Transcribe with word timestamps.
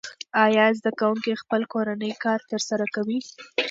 آیا 0.45 0.63
زده 0.77 0.91
کوونکي 0.99 1.31
خپل 1.41 1.61
کورنی 1.73 2.11
کار 2.23 2.39
ترسره 2.49 2.85
کوي؟ 2.95 3.19